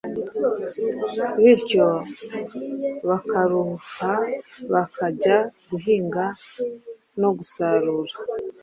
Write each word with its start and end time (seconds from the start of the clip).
Bityo 1.43 1.87
bakaruha 3.09 4.13
bajya 4.99 5.37
guhinga 5.69 6.25
no 7.21 7.29
gusarura 7.37 8.13